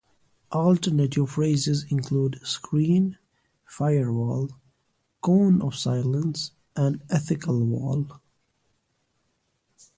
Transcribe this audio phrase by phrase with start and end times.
[0.51, 3.19] Alternative phrases include "screen",
[3.67, 4.49] "firewall",
[5.21, 8.07] "cone of silence", and "ethical wall".